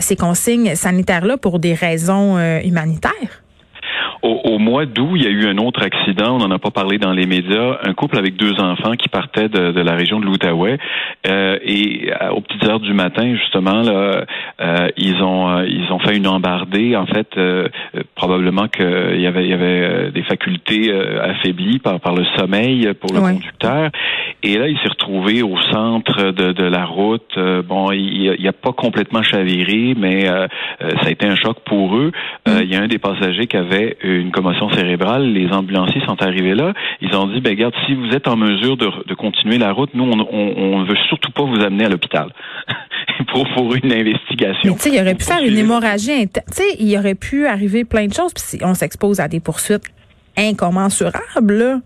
ces 0.00 0.16
consignes 0.16 0.74
sanitaires-là 0.74 1.36
pour 1.36 1.58
des 1.58 1.74
raisons 1.74 2.38
humanitaires. 2.60 3.12
faire. 3.18 3.47
Au, 4.22 4.58
mois 4.58 4.86
d'août, 4.86 5.12
il 5.14 5.22
y 5.22 5.26
a 5.26 5.30
eu 5.30 5.46
un 5.46 5.58
autre 5.58 5.82
accident. 5.82 6.34
On 6.34 6.38
n'en 6.38 6.50
a 6.50 6.58
pas 6.58 6.70
parlé 6.70 6.98
dans 6.98 7.12
les 7.12 7.26
médias. 7.26 7.78
Un 7.84 7.94
couple 7.94 8.18
avec 8.18 8.36
deux 8.36 8.60
enfants 8.60 8.92
qui 8.92 9.08
partait 9.08 9.48
de, 9.48 9.70
de 9.70 9.80
la 9.80 9.94
région 9.94 10.18
de 10.18 10.26
l'Outaouais 10.26 10.78
euh, 11.26 11.58
et 11.62 12.10
euh, 12.10 12.30
aux 12.30 12.40
petites 12.40 12.64
heures 12.64 12.80
du 12.80 12.92
matin, 12.94 13.34
justement, 13.36 13.82
là, 13.82 14.24
euh, 14.60 14.88
ils 14.96 15.22
ont 15.22 15.48
euh, 15.48 15.66
ils 15.66 15.92
ont 15.92 16.00
fait 16.00 16.16
une 16.16 16.26
embardée. 16.26 16.96
En 16.96 17.06
fait, 17.06 17.28
probablement 18.16 18.66
qu'il 18.68 19.20
y 19.20 19.26
avait 19.26 19.44
il 19.44 19.50
y 19.50 19.54
avait 19.54 20.10
des 20.10 20.22
facultés 20.22 20.92
affaiblies 21.22 21.78
par 21.78 22.00
par 22.00 22.14
le 22.14 22.24
sommeil 22.36 22.92
pour 23.00 23.12
le 23.14 23.20
conducteur. 23.20 23.90
Et 24.42 24.56
là, 24.56 24.68
il 24.68 24.76
s'est 24.78 24.88
retrouvé 24.88 25.42
au 25.42 25.56
centre 25.72 26.32
de, 26.32 26.52
de 26.52 26.64
la 26.64 26.84
route. 26.84 27.38
bon, 27.66 27.92
il, 27.92 28.36
il 28.38 28.48
a 28.48 28.52
pas 28.52 28.72
complètement 28.72 29.22
chaviré, 29.22 29.94
mais 29.96 30.26
ça 30.26 31.06
a 31.06 31.10
été 31.10 31.26
un 31.26 31.36
choc 31.36 31.58
pour 31.64 31.96
eux. 31.96 32.12
Mm. 32.46 32.52
il 32.62 32.72
y 32.72 32.76
a 32.76 32.82
un 32.82 32.88
des 32.88 32.98
passagers 32.98 33.46
qui 33.46 33.56
avait 33.56 33.96
une 34.08 34.30
commotion 34.30 34.70
cérébrale. 34.70 35.32
Les 35.32 35.50
ambulanciers 35.52 36.02
sont 36.06 36.20
arrivés 36.22 36.54
là. 36.54 36.72
Ils 37.00 37.14
ont 37.14 37.26
dit, 37.26 37.40
ben 37.40 37.50
regarde, 37.50 37.74
si 37.86 37.94
vous 37.94 38.10
êtes 38.10 38.28
en 38.28 38.36
mesure 38.36 38.76
de, 38.76 38.90
de 39.06 39.14
continuer 39.14 39.58
la 39.58 39.72
route, 39.72 39.90
nous, 39.94 40.04
on 40.04 40.78
ne 40.80 40.88
veut 40.88 40.96
surtout 41.08 41.32
pas 41.32 41.44
vous 41.44 41.60
amener 41.62 41.84
à 41.84 41.88
l'hôpital 41.88 42.32
pour, 43.32 43.48
pour 43.54 43.74
une 43.74 43.92
investigation. 43.92 44.74
tu 44.74 44.80
sais, 44.80 44.90
il 44.90 45.00
aurait 45.00 45.14
pu 45.14 45.24
faire 45.24 45.42
une 45.42 45.56
hémorragie. 45.56 46.28
Tu 46.28 46.40
sais, 46.48 46.76
il 46.78 46.96
aurait 46.98 47.14
pu 47.14 47.46
arriver 47.46 47.84
plein 47.84 48.06
de 48.06 48.14
choses. 48.14 48.32
Puis 48.34 48.60
on 48.64 48.74
s'expose 48.74 49.20
à 49.20 49.28
des 49.28 49.40
poursuites 49.40 49.84
incommensurables. 50.36 51.82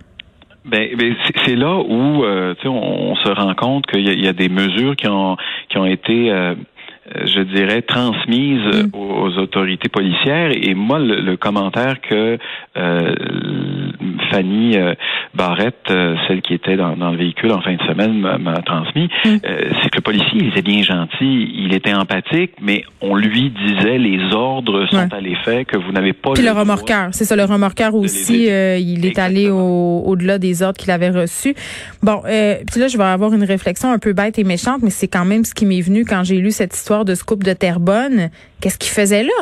Ben, 0.64 0.94
ben 0.96 1.14
c'est 1.44 1.56
là 1.56 1.76
où 1.80 2.24
euh, 2.24 2.54
on, 2.64 2.68
on, 2.68 3.16
se 3.16 3.28
rend 3.28 3.52
compte 3.54 3.86
qu'il 3.86 4.08
y, 4.08 4.24
y, 4.24 4.28
a 4.28 4.32
des 4.32 4.48
mesures 4.48 4.94
qui 4.94 5.08
ont 5.08 5.36
qui 5.68 5.78
ont 5.78 5.86
été 5.86 6.30
euh, 6.30 6.54
je 7.24 7.40
dirais, 7.40 7.82
transmise 7.82 8.60
mm. 8.60 8.90
aux, 8.94 9.38
autorités 9.38 9.88
policières. 9.88 10.50
Et 10.52 10.74
moi, 10.74 10.98
le, 10.98 11.36
commentaire 11.36 12.00
que 12.00 12.38
euh, 12.76 13.14
Fanny 14.32 14.76
euh, 14.76 14.94
Barrette, 15.34 15.90
euh, 15.90 16.16
celle 16.26 16.42
qui 16.42 16.54
était 16.54 16.76
dans, 16.76 16.94
le 16.94 17.16
véhicule 17.16 17.52
en 17.52 17.60
fin 17.60 17.74
de 17.74 17.82
semaine, 17.82 18.18
m'a 18.18 18.54
transmis, 18.62 19.08
mm. 19.24 19.36
c'est 19.42 19.90
que 19.90 19.96
le 19.96 20.02
policier, 20.02 20.32
il 20.34 20.48
était 20.48 20.62
bien 20.62 20.82
gentil, 20.82 21.50
il 21.54 21.74
était 21.74 21.94
empathique, 21.94 22.52
mais 22.60 22.84
on 23.00 23.14
lui 23.14 23.50
disait 23.50 23.98
les 23.98 24.34
ordres 24.34 24.86
sont 24.90 25.12
à 25.12 25.20
l'effet 25.20 25.64
que 25.64 25.76
vous 25.76 25.92
n'avez 25.92 26.12
pas. 26.12 26.32
Puis 26.32 26.44
le, 26.44 26.52
remorqueur, 26.52 27.08
c'est 27.12 27.24
ça, 27.24 27.36
le 27.36 27.44
remorqueur 27.44 27.94
aussi, 27.94 28.46
il 28.46 29.06
est 29.06 29.18
allé 29.18 29.48
au-delà 29.50 30.38
des 30.38 30.62
ordres 30.62 30.78
qu'il 30.78 30.90
avait 30.90 31.10
reçus. 31.10 31.54
Bon, 32.02 32.22
puis 32.22 32.80
là, 32.80 32.88
je 32.88 32.96
vais 32.96 33.04
avoir 33.04 33.32
une 33.32 33.44
réflexion 33.44 33.92
un 33.92 33.98
peu 33.98 34.12
bête 34.12 34.38
et 34.38 34.44
méchante, 34.44 34.82
mais 34.82 34.90
c'est 34.90 35.08
quand 35.08 35.24
même 35.24 35.44
ce 35.44 35.54
qui 35.54 35.66
m'est 35.66 35.80
venu 35.80 36.04
quand 36.04 36.24
j'ai 36.24 36.38
lu 36.38 36.50
cette 36.50 36.74
histoire 36.74 37.04
de 37.04 37.14
ce 37.14 37.24
couple 37.24 37.44
de 37.44 37.52
Terrebonne, 37.52 38.30
qu'est-ce 38.60 38.78
qu'il 38.78 38.92
faisait 38.92 39.24
là? 39.24 39.32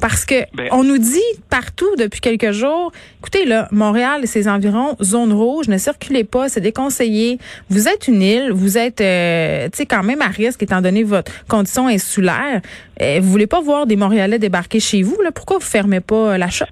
Parce 0.00 0.24
que 0.24 0.34
ben, 0.54 0.68
on 0.72 0.84
nous 0.84 0.98
dit 0.98 1.20
partout 1.48 1.96
depuis 1.96 2.20
quelques 2.20 2.52
jours, 2.52 2.92
écoutez 3.20 3.44
là, 3.44 3.68
Montréal 3.72 4.20
et 4.22 4.26
ses 4.26 4.48
environs, 4.48 4.96
zone 5.02 5.32
rouge, 5.32 5.68
ne 5.68 5.78
circulez 5.78 6.24
pas, 6.24 6.48
c'est 6.48 6.60
déconseillé. 6.60 7.38
Vous 7.70 7.88
êtes 7.88 8.08
une 8.08 8.22
île, 8.22 8.52
vous 8.52 8.76
êtes, 8.78 9.00
euh, 9.00 9.68
tu 9.70 9.78
sais, 9.78 9.86
quand 9.86 10.02
même 10.02 10.20
à 10.20 10.28
risque 10.28 10.62
étant 10.62 10.80
donné 10.80 11.02
votre 11.02 11.32
condition 11.48 11.86
insulaire. 11.88 12.60
Euh, 13.00 13.20
vous 13.22 13.30
voulez 13.30 13.46
pas 13.46 13.60
voir 13.60 13.86
des 13.86 13.96
Montréalais 13.96 14.38
débarquer 14.38 14.80
chez 14.80 15.02
vous 15.02 15.20
là 15.22 15.32
Pourquoi 15.32 15.58
vous 15.58 15.64
fermez 15.64 16.00
pas 16.00 16.36
la 16.36 16.50
shop? 16.50 16.66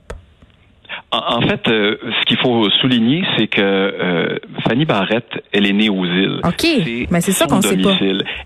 En 1.11 1.41
fait, 1.43 1.69
euh, 1.69 1.97
ce 2.21 2.25
qu'il 2.27 2.39
faut 2.39 2.69
souligner, 2.81 3.25
c'est 3.37 3.47
que 3.47 3.61
euh, 3.61 4.39
Fanny 4.67 4.85
Barrette, 4.85 5.31
elle 5.53 5.67
est 5.67 5.73
née 5.73 5.89
aux 5.89 6.05
îles. 6.05 6.41
OK, 6.45 6.67
mais 7.11 7.21
c'est 7.21 7.33
ça 7.33 7.47
qu'on 7.47 7.63
sait 7.63 7.77
pas. 7.77 7.97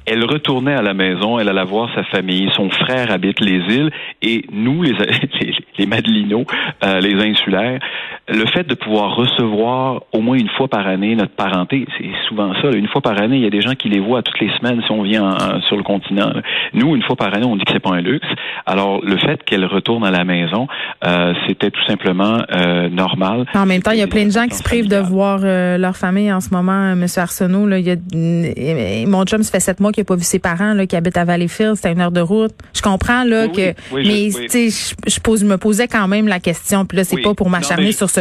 Elle 0.07 0.25
retournait 0.25 0.75
à 0.75 0.83
la 0.83 0.95
maison, 0.95 1.39
elle 1.39 1.49
allait 1.49 1.65
voir 1.65 1.89
sa 1.95 2.05
famille, 2.05 2.51
son 2.55 2.71
frère 2.71 3.11
habite 3.11 3.41
les 3.41 3.61
îles, 3.75 3.91
et 4.23 4.45
nous, 4.53 4.83
les, 4.83 4.93
les, 5.41 5.55
les 5.79 5.87
Madelinots, 5.87 6.47
euh, 6.85 7.01
les 7.01 7.15
insulaires, 7.23 7.81
le 8.29 8.47
fait 8.47 8.65
de 8.65 8.75
pouvoir 8.75 9.17
recevoir 9.17 10.03
au 10.13 10.21
moins 10.21 10.37
une 10.37 10.49
fois 10.51 10.69
par 10.69 10.87
année 10.87 11.15
notre 11.17 11.33
parenté, 11.33 11.87
c'est 11.97 12.11
souvent 12.29 12.53
ça. 12.61 12.71
Une 12.71 12.89
fois 12.89 13.01
par 13.01 13.21
année, 13.21 13.37
il 13.37 13.43
y 13.43 13.47
a 13.47 13.51
des 13.51 13.63
gens 13.63 13.75
qui 13.75 13.89
les 13.89 14.01
voient 14.01 14.23
toutes 14.23 14.41
les 14.41 14.51
semaines 14.59 14.83
si 14.85 14.93
on 14.93 15.03
vient 15.03 15.37
sur 15.67 15.77
le 15.77 15.83
continent. 15.83 16.33
Nous, 16.75 16.95
une 16.95 17.03
fois 17.03 17.17
par 17.17 17.35
année, 17.35 17.47
on 17.47 17.57
dit 17.57 17.65
que 17.65 17.73
c'est 17.73 17.81
pas 17.81 17.95
un 17.95 18.01
luxe. 18.01 18.27
Alors, 18.67 19.01
le 19.03 19.17
fait 19.19 19.43
qu'elle 19.45 19.65
retourne 19.65 20.05
à 20.05 20.11
la 20.11 20.25
maison, 20.25 20.67
euh, 21.05 21.33
c'était 21.47 21.71
tout 21.71 21.85
simplement 21.87 22.43
euh, 22.55 22.89
normal. 22.89 23.47
En 23.55 23.67
même 23.67 23.83
temps, 23.83 23.93
il 23.93 23.99
y 23.99 24.03
a 24.03 24.07
plein 24.07 24.27
de 24.27 24.31
gens 24.31 24.47
qui 24.47 24.57
se 24.57 24.63
privent 24.63 24.89
de 24.89 24.97
voir 24.97 25.41
euh, 25.43 25.79
leur 25.79 25.97
famille 25.97 26.33
en 26.33 26.41
ce 26.41 26.51
moment. 26.51 26.95
Monsieur 26.97 27.23
Arsenault, 27.23 27.67
là, 27.67 27.79
il 27.79 27.87
y 27.87 27.91
a, 27.91 29.07
mon 29.07 29.25
chum, 29.25 29.43
ça 29.43 29.53
fait 29.53 29.61
sept 29.61 29.81
mois 29.81 29.93
qu'il 29.93 30.03
n'a 30.03 30.07
pas 30.07 30.17
vu 30.17 30.23
ses 30.23 30.39
parents, 30.39 30.75
là, 30.75 30.87
qui 30.87 30.97
habitent 30.97 31.17
à 31.17 31.25
Valleyfield. 31.25 31.77
C'est 31.77 31.93
une 31.93 32.01
heure 32.01 32.13
de 32.13 32.21
route. 32.21 32.53
Je 32.75 32.83
comprends 32.83 33.25
là 33.25 33.49
que, 33.49 33.75
mais 33.95 34.29
tu 34.51 34.71
sais, 34.71 34.95
je, 35.07 35.21
pose, 35.21 35.45
me 35.45 35.57
posais 35.57 35.89
quand 35.89 36.09
même 36.09 36.29
la 36.29 36.41
question. 36.41 36.85
Puis 36.85 36.99
là, 36.99 37.05
c'est 37.05 37.23
pas 37.23 37.35
pour 37.35 37.51
m'acharner 37.51 37.93
sur 37.93 38.11
ce 38.11 38.18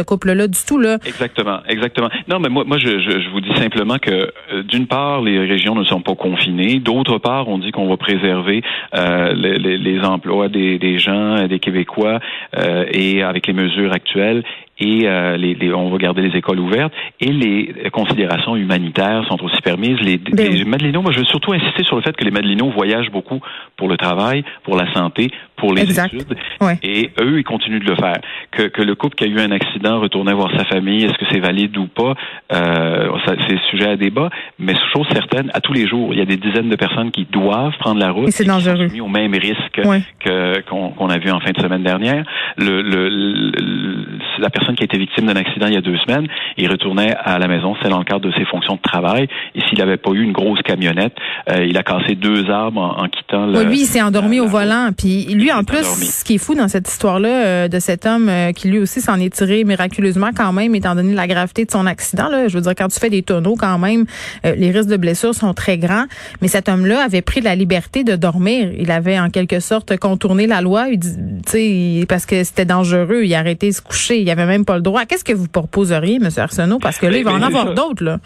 Exactement, 1.06 1.60
exactement. 1.68 2.08
Non, 2.28 2.38
mais 2.40 2.48
moi, 2.48 2.64
moi, 2.64 2.78
je, 2.78 2.98
je, 3.00 3.30
vous 3.30 3.40
dis 3.40 3.54
simplement 3.54 3.98
que 3.98 4.10
euh, 4.10 4.62
d'une 4.62 4.86
part, 4.86 5.22
les 5.22 5.38
régions 5.38 5.74
ne 5.74 5.84
sont 5.84 6.00
pas 6.00 6.14
confinées. 6.14 6.80
D'autre 6.80 7.18
part, 7.18 7.48
on 7.48 7.58
dit 7.58 7.70
qu'on 7.70 7.88
va 7.88 7.96
préserver 7.96 8.62
euh, 8.94 9.32
les, 9.34 9.78
les, 9.78 10.00
emplois 10.00 10.48
des, 10.48 10.78
des 10.78 10.98
gens, 10.98 11.46
des 11.46 11.58
Québécois, 11.58 12.20
euh, 12.56 12.84
et 12.90 13.22
avec 13.22 13.46
les 13.46 13.52
mesures 13.52 13.92
actuelles 13.92 14.44
et 14.78 15.06
euh, 15.06 15.36
les, 15.36 15.54
les, 15.54 15.72
on 15.72 15.90
va 15.90 15.98
garder 15.98 16.22
les 16.22 16.36
écoles 16.36 16.60
ouvertes 16.60 16.92
et 17.20 17.32
les 17.32 17.90
considérations 17.92 18.56
humanitaires 18.56 19.24
sont 19.28 19.42
aussi 19.42 19.60
permises. 19.62 19.98
Les, 20.00 20.18
ben 20.18 20.52
les 20.52 20.64
Madelinos, 20.64 21.02
moi 21.02 21.12
je 21.12 21.18
veux 21.18 21.24
surtout 21.24 21.52
insister 21.52 21.84
sur 21.84 21.96
le 21.96 22.02
fait 22.02 22.16
que 22.16 22.24
les 22.24 22.30
Madelinos 22.30 22.72
voyagent 22.72 23.10
beaucoup 23.10 23.40
pour 23.76 23.88
le 23.88 23.96
travail, 23.96 24.44
pour 24.62 24.76
la 24.76 24.92
santé, 24.92 25.30
pour 25.56 25.74
les 25.74 25.98
études 25.98 26.36
et 26.82 27.10
eux 27.20 27.38
ils 27.38 27.44
continuent 27.44 27.80
de 27.80 27.90
le 27.90 27.96
faire. 27.96 28.18
Que, 28.50 28.62
que 28.68 28.82
le 28.82 28.94
couple 28.94 29.16
qui 29.16 29.24
a 29.24 29.26
eu 29.26 29.38
un 29.40 29.50
accident 29.50 30.00
retournait 30.00 30.32
voir 30.32 30.50
sa 30.56 30.64
famille, 30.64 31.04
est-ce 31.04 31.18
que 31.18 31.26
c'est 31.30 31.40
valide 31.40 31.76
ou 31.76 31.86
pas, 31.86 32.14
euh, 32.52 33.10
c'est 33.48 33.58
sujet 33.70 33.90
à 33.90 33.96
débat, 33.96 34.30
mais 34.58 34.74
chose 34.92 35.06
certaine, 35.12 35.50
à 35.54 35.60
tous 35.60 35.72
les 35.72 35.86
jours, 35.86 36.12
il 36.12 36.18
y 36.18 36.22
a 36.22 36.24
des 36.24 36.36
dizaines 36.36 36.68
de 36.68 36.76
personnes 36.76 37.10
qui 37.10 37.24
doivent 37.24 37.76
prendre 37.78 38.00
la 38.00 38.10
route 38.10 38.40
et 38.40 38.44
dangereux. 38.44 38.88
Qui 38.88 38.98
sont 38.98 39.04
au 39.04 39.08
même 39.08 39.34
risque 39.34 39.80
que 40.20 40.60
qu'on 40.62 41.08
a 41.08 41.18
vu 41.18 41.30
en 41.30 41.40
fin 41.40 41.50
de 41.50 41.60
semaine 41.60 41.82
dernière. 41.82 42.24
Le, 42.56 42.82
le, 42.82 43.08
le 43.08 44.18
la 44.38 44.50
personne 44.50 44.67
qui 44.74 44.82
a 44.82 44.84
été 44.84 44.98
victime 44.98 45.26
d'un 45.26 45.36
accident 45.36 45.66
il 45.66 45.74
y 45.74 45.76
a 45.76 45.80
deux 45.80 45.96
semaines, 45.98 46.26
il 46.56 46.70
retournait 46.70 47.14
à 47.18 47.38
la 47.38 47.48
maison, 47.48 47.74
c'est 47.82 47.88
dans 47.88 47.98
le 47.98 48.04
cadre 48.04 48.20
de 48.20 48.32
ses 48.32 48.44
fonctions 48.44 48.76
de 48.76 48.80
travail. 48.80 49.28
Et 49.54 49.60
s'il 49.68 49.78
n'avait 49.78 49.96
pas 49.96 50.10
eu 50.10 50.22
une 50.22 50.32
grosse 50.32 50.60
camionnette, 50.62 51.14
euh, 51.50 51.64
il 51.64 51.76
a 51.76 51.82
cassé 51.82 52.14
deux 52.14 52.50
arbres 52.50 52.96
en, 52.98 53.08
quittant 53.08 53.46
le. 53.46 53.64
lui, 53.64 53.80
il 53.80 53.86
s'est 53.86 54.02
endormi 54.02 54.40
au 54.40 54.46
volant. 54.46 54.90
Puis 54.96 55.26
lui, 55.26 55.52
en 55.52 55.64
plus, 55.64 55.84
ce 55.84 56.24
qui 56.24 56.34
est 56.34 56.38
fou 56.38 56.54
dans 56.54 56.68
cette 56.68 56.88
histoire-là 56.88 57.28
euh, 57.28 57.68
de 57.68 57.78
cet 57.78 58.06
homme 58.06 58.28
euh, 58.28 58.52
qui 58.52 58.68
lui 58.68 58.78
aussi 58.78 59.00
s'en 59.00 59.18
est 59.20 59.32
tiré 59.32 59.64
miraculeusement 59.64 60.30
quand 60.36 60.52
même, 60.52 60.74
étant 60.74 60.94
donné 60.94 61.14
la 61.14 61.26
gravité 61.26 61.64
de 61.64 61.70
son 61.70 61.86
accident. 61.86 62.28
Là, 62.28 62.48
je 62.48 62.54
veux 62.56 62.62
dire, 62.62 62.74
quand 62.76 62.88
tu 62.88 62.98
fais 62.98 63.10
des 63.10 63.22
tonneaux, 63.22 63.56
quand 63.58 63.78
même, 63.78 64.04
les 64.44 64.70
risques 64.70 64.88
de 64.88 64.96
blessures 64.96 65.34
sont 65.34 65.54
très 65.54 65.78
grands. 65.78 66.04
Mais 66.42 66.48
cet 66.48 66.68
homme-là 66.68 67.02
avait 67.04 67.22
pris 67.22 67.40
la 67.40 67.54
liberté 67.54 68.04
de 68.04 68.16
dormir. 68.16 68.70
Il 68.78 68.90
avait 68.90 69.18
en 69.18 69.30
quelque 69.30 69.60
sorte 69.60 69.96
contourné 69.96 70.46
la 70.46 70.60
loi, 70.60 70.88
il, 70.88 72.06
parce 72.06 72.26
que 72.26 72.44
c'était 72.44 72.64
dangereux. 72.64 73.22
Il 73.24 73.34
a 73.34 73.38
arrêté 73.38 73.68
de 73.68 73.74
se 73.74 73.82
coucher. 73.82 74.20
Il 74.20 74.30
avait 74.30 74.46
même 74.46 74.57
pas 74.64 74.76
le 74.76 74.82
droit. 74.82 75.04
Qu'est-ce 75.04 75.24
que 75.24 75.32
vous 75.32 75.48
proposeriez, 75.48 76.16
M. 76.16 76.28
Arsenault? 76.36 76.78
Parce 76.78 76.98
que 76.98 77.06
là, 77.06 77.18
il 77.18 77.24
va 77.24 77.32
en 77.32 77.42
avoir 77.42 77.74
d'autres, 77.74 78.04
là. 78.04 78.18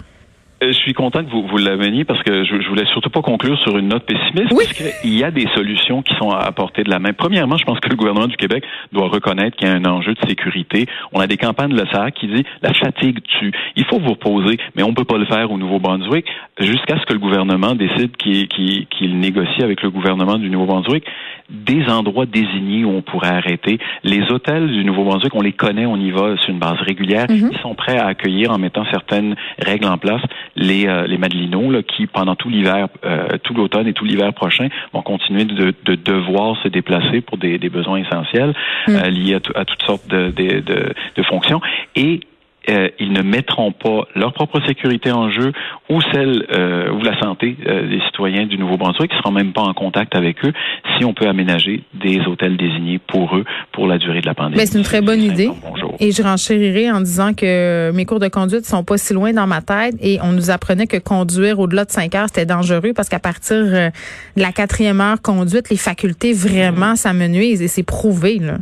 Euh, 0.62 0.72
je 0.72 0.78
suis 0.78 0.92
content 0.92 1.24
que 1.24 1.30
vous, 1.30 1.46
vous 1.46 1.56
l'ameniez 1.58 2.04
parce 2.04 2.22
que 2.22 2.44
je, 2.44 2.60
je 2.60 2.68
voulais 2.68 2.86
surtout 2.86 3.10
pas 3.10 3.22
conclure 3.22 3.58
sur 3.58 3.76
une 3.78 3.88
note 3.88 4.04
pessimiste 4.04 4.52
oui. 4.52 4.64
parce 4.64 4.72
qu'il 4.72 5.18
y 5.18 5.24
a 5.24 5.30
des 5.30 5.46
solutions 5.54 6.02
qui 6.02 6.14
sont 6.16 6.30
à 6.30 6.50
portée 6.52 6.84
de 6.84 6.90
la 6.90 6.98
main. 6.98 7.12
Premièrement, 7.12 7.56
je 7.56 7.64
pense 7.64 7.80
que 7.80 7.88
le 7.88 7.96
gouvernement 7.96 8.28
du 8.28 8.36
Québec 8.36 8.64
doit 8.92 9.08
reconnaître 9.08 9.56
qu'il 9.56 9.68
y 9.68 9.70
a 9.70 9.74
un 9.74 9.84
enjeu 9.84 10.14
de 10.14 10.28
sécurité. 10.28 10.86
On 11.12 11.20
a 11.20 11.26
des 11.26 11.36
campagnes 11.36 11.70
de 11.70 11.82
l'ESA 11.82 12.10
qui 12.12 12.28
dit 12.28 12.44
la 12.62 12.72
fatigue 12.74 13.20
tue. 13.22 13.52
Il 13.76 13.84
faut 13.86 13.98
vous 13.98 14.10
reposer, 14.10 14.58
mais 14.76 14.82
on 14.82 14.94
peut 14.94 15.04
pas 15.04 15.18
le 15.18 15.26
faire 15.26 15.50
au 15.50 15.58
Nouveau-Brunswick 15.58 16.26
jusqu'à 16.60 16.98
ce 16.98 17.06
que 17.06 17.12
le 17.12 17.18
gouvernement 17.18 17.74
décide 17.74 18.16
qu'il 18.16 19.18
négocie 19.18 19.62
avec 19.62 19.82
le 19.82 19.90
gouvernement 19.90 20.38
du 20.38 20.48
Nouveau-Brunswick 20.48 21.04
des 21.50 21.84
endroits 21.88 22.26
désignés 22.26 22.84
où 22.84 22.90
on 22.90 23.02
pourrait 23.02 23.34
arrêter. 23.34 23.78
Les 24.04 24.22
hôtels 24.30 24.68
du 24.68 24.84
Nouveau-Brunswick, 24.84 25.34
on 25.34 25.42
les 25.42 25.52
connaît, 25.52 25.86
on 25.86 25.96
y 25.96 26.10
va 26.10 26.36
sur 26.38 26.50
une 26.50 26.58
base 26.58 26.80
régulière. 26.80 27.26
Mm-hmm. 27.26 27.50
Ils 27.52 27.58
sont 27.58 27.74
prêts 27.74 27.98
à 27.98 28.06
accueillir 28.06 28.50
en 28.50 28.58
mettant 28.58 28.84
certaines 28.90 29.34
règles 29.58 29.86
en 29.86 29.98
place 29.98 30.22
les, 30.56 30.86
euh, 30.86 31.06
les 31.06 31.18
Madelinots 31.18 31.70
là, 31.70 31.82
qui, 31.82 32.06
pendant 32.06 32.34
tout 32.34 32.48
l'hiver, 32.48 32.88
euh, 33.04 33.26
tout 33.42 33.54
l'automne 33.54 33.86
et 33.86 33.92
tout 33.92 34.04
l'hiver 34.04 34.32
prochain, 34.34 34.68
vont 34.92 35.02
continuer 35.02 35.44
de, 35.44 35.74
de, 35.84 35.94
devoir 35.94 36.56
se 36.62 36.68
déplacer 36.68 37.20
pour 37.20 37.38
des, 37.38 37.58
des 37.58 37.68
besoins 37.68 37.98
essentiels 37.98 38.54
mm. 38.88 38.90
euh, 38.94 39.10
liés 39.10 39.34
à, 39.34 39.60
à, 39.60 39.64
toutes 39.64 39.82
sortes 39.82 40.08
de, 40.08 40.30
de, 40.30 40.60
de, 40.60 40.94
de 41.16 41.22
fonctions. 41.22 41.60
Et 41.96 42.20
euh, 42.70 42.88
ils 43.00 43.12
ne 43.12 43.22
mettront 43.22 43.72
pas 43.72 44.06
leur 44.14 44.32
propre 44.32 44.60
sécurité 44.66 45.10
en 45.10 45.30
jeu 45.30 45.52
ou 45.90 46.00
celle 46.12 46.46
euh, 46.52 46.92
ou 46.92 47.02
la 47.02 47.18
santé 47.20 47.56
euh, 47.66 47.88
des 47.88 48.00
citoyens 48.06 48.46
du 48.46 48.56
Nouveau-Brunswick 48.56 49.10
qui 49.10 49.16
seront 49.16 49.32
même 49.32 49.52
pas 49.52 49.62
en 49.62 49.74
contact 49.74 50.14
avec 50.14 50.44
eux 50.44 50.52
si 50.96 51.04
on 51.04 51.12
peut 51.12 51.26
aménager 51.26 51.82
des 51.94 52.20
hôtels 52.20 52.56
désignés 52.56 53.00
pour 53.00 53.36
eux 53.36 53.44
pour 53.72 53.88
la 53.88 53.98
durée 53.98 54.20
de 54.20 54.26
la 54.26 54.34
pandémie. 54.34 54.58
Ben, 54.58 54.66
c'est 54.66 54.78
une 54.78 54.84
très 54.84 55.00
bonne 55.00 55.22
idée. 55.22 55.50
Et 55.98 56.12
je 56.12 56.22
renchérirai 56.22 56.90
en 56.92 57.00
disant 57.00 57.34
que 57.34 57.90
mes 57.92 58.04
cours 58.04 58.20
de 58.20 58.28
conduite 58.28 58.64
sont 58.64 58.84
pas 58.84 58.96
si 58.96 59.12
loin 59.12 59.32
dans 59.32 59.48
ma 59.48 59.60
tête 59.60 59.96
et 60.00 60.18
on 60.22 60.30
nous 60.30 60.50
apprenait 60.50 60.86
que 60.86 60.98
conduire 60.98 61.58
au-delà 61.58 61.84
de 61.84 61.90
5 61.90 62.14
heures 62.14 62.28
c'était 62.28 62.46
dangereux 62.46 62.92
parce 62.94 63.08
qu'à 63.08 63.18
partir 63.18 63.56
de 63.56 63.90
la 64.36 64.52
quatrième 64.52 65.00
heure 65.00 65.20
conduite 65.20 65.68
les 65.68 65.76
facultés 65.76 66.32
vraiment 66.32 66.94
s'amenuisent 66.94 67.62
et 67.62 67.68
c'est 67.68 67.82
prouvé 67.82 68.38
là. 68.38 68.58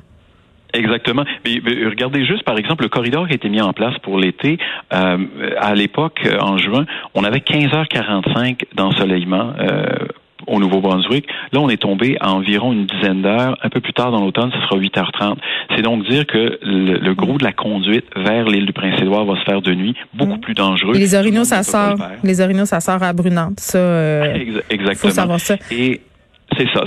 Exactement. 0.73 1.25
Mais, 1.45 1.61
regardez 1.87 2.25
juste, 2.25 2.45
par 2.45 2.59
exemple, 2.59 2.85
le 2.85 2.89
corridor 2.89 3.27
qui 3.27 3.33
a 3.33 3.37
été 3.37 3.49
mis 3.49 3.61
en 3.61 3.73
place 3.73 3.97
pour 3.99 4.19
l'été. 4.19 4.59
Euh, 4.93 5.19
à 5.59 5.75
l'époque, 5.75 6.27
en 6.41 6.59
juin, 6.59 6.87
on 7.15 7.25
avait 7.25 7.41
15h45 7.41 8.65
d'ensoleillement. 8.75 9.53
Euh, 9.59 9.85
au 10.47 10.59
Nouveau-Brunswick. 10.59 11.27
Là, 11.53 11.61
on 11.61 11.69
est 11.69 11.81
tombé 11.81 12.17
à 12.21 12.33
environ 12.33 12.73
une 12.73 12.87
dizaine 12.87 13.23
d'heures. 13.23 13.57
Un 13.63 13.69
peu 13.69 13.81
plus 13.81 13.93
tard 13.93 14.11
dans 14.11 14.21
l'automne, 14.21 14.51
ce 14.53 14.61
sera 14.67 14.77
8h30. 14.81 15.37
C'est 15.75 15.83
donc 15.83 16.09
dire 16.09 16.27
que 16.27 16.59
le, 16.63 17.15
gros 17.15 17.39
de 17.39 17.45
la 17.45 17.53
conduite 17.53 18.07
vers 18.17 18.47
l'île 18.47 18.67
du 18.67 18.73
Prince-Édouard 18.73 19.25
va 19.25 19.39
se 19.39 19.45
faire 19.45 19.63
de 19.63 19.75
nuit, 19.75 19.95
beaucoup 20.15 20.37
mm. 20.37 20.41
plus 20.41 20.55
dangereux. 20.55 20.95
les 20.95 21.15
orignaux, 21.15 21.45
ça 21.45 21.63
sort. 21.63 21.97
Les 22.25 22.41
orignaux, 22.41 22.65
ça 22.65 22.81
sort 22.81 23.03
à 23.03 23.13
Brunante. 23.13 23.61
Ça, 23.61 23.79
euh, 23.79 24.35
Exactement. 24.71 24.95
Faut 24.95 25.11
savoir 25.11 25.41
ça. 25.41 25.57
Et 25.71 26.01
c'est 26.61 26.69
ça. 26.75 26.85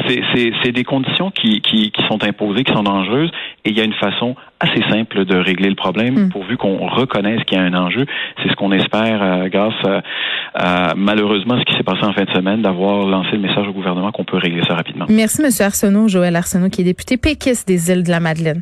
C'est 0.63 0.71
des 0.71 0.83
conditions 0.83 1.31
qui, 1.31 1.61
qui, 1.61 1.91
qui, 1.91 2.03
sont 2.07 2.23
imposées, 2.23 2.63
qui 2.63 2.73
sont 2.73 2.83
dangereuses, 2.83 3.31
et 3.65 3.69
il 3.69 3.77
y 3.77 3.81
a 3.81 3.83
une 3.83 3.93
façon 3.93 4.35
assez 4.59 4.81
simple 4.89 5.25
de 5.25 5.35
régler 5.35 5.69
le 5.69 5.75
problème, 5.75 6.25
hmm. 6.25 6.29
pourvu 6.29 6.57
qu'on 6.57 6.87
reconnaisse 6.87 7.43
qu'il 7.45 7.57
y 7.57 7.61
a 7.61 7.63
un 7.63 7.73
enjeu. 7.73 8.05
C'est 8.41 8.49
ce 8.49 8.55
qu'on 8.55 8.71
espère 8.71 9.21
euh, 9.21 9.49
grâce 9.49 9.73
à, 10.55 10.93
malheureusement 10.95 11.59
ce 11.59 11.65
qui 11.65 11.73
s'est 11.75 11.83
passé 11.83 12.03
en 12.03 12.13
fin 12.13 12.23
de 12.23 12.31
semaine, 12.31 12.61
d'avoir 12.61 13.05
lancé 13.07 13.31
le 13.33 13.39
message 13.39 13.67
au 13.67 13.73
gouvernement 13.73 14.11
qu'on 14.11 14.25
peut 14.25 14.37
régler 14.37 14.63
ça 14.67 14.75
rapidement. 14.75 15.05
Merci, 15.09 15.41
M. 15.41 15.49
Arsenault, 15.59 16.07
Joël 16.07 16.35
Arsenault, 16.35 16.69
qui 16.69 16.81
est 16.81 16.85
député 16.85 17.17
péquiste 17.17 17.67
des 17.67 17.91
îles 17.91 18.03
de 18.03 18.11
la 18.11 18.19
Madeleine. 18.19 18.61